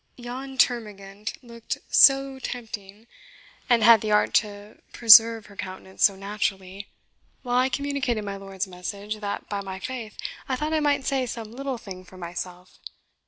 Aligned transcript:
Yon 0.17 0.57
termagant 0.57 1.33
looked 1.43 1.77
so 1.89 2.39
tempting, 2.39 3.05
and 3.69 3.83
had 3.83 4.01
the 4.01 4.09
art 4.11 4.33
to 4.33 4.79
preserve 4.93 5.45
her 5.45 5.55
countenance 5.55 6.03
so 6.05 6.15
naturally, 6.15 6.87
while 7.43 7.57
I 7.59 7.69
communicated 7.69 8.23
my 8.23 8.35
lord's 8.37 8.65
message, 8.65 9.17
that, 9.19 9.47
by 9.47 9.61
my 9.61 9.77
faith, 9.77 10.17
I 10.49 10.55
thought 10.55 10.73
I 10.73 10.79
might 10.79 11.05
say 11.05 11.27
some 11.27 11.51
little 11.51 11.77
thing 11.77 12.03
for 12.03 12.17
myself. 12.17 12.79